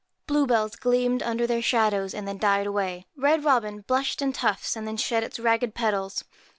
Blue 0.25 0.47
bells 0.47 0.75
gleamed 0.75 1.21
under 1.21 1.45
their 1.45 1.61
shadows, 1.61 2.15
and 2.15 2.27
then 2.27 2.39
died 2.39 2.65
away. 2.65 3.05
Red 3.15 3.43
robin 3.43 3.81
blushed 3.81 4.19
in 4.19 4.33
tufts, 4.33 4.75
and 4.75 4.87
then 4.87 4.97
shed 4.97 5.23
its 5.23 5.37
ragged 5.39 5.75
petals. 5.75 6.23